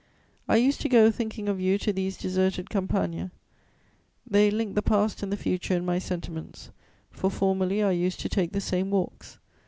[0.47, 3.29] I used to go thinking of you to these deserted campagne;
[4.25, 6.71] they linked the past and the future in my sentiments,
[7.11, 9.37] for formerly I used to take the same walks.